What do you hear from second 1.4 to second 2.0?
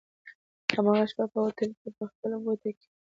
هوټل کي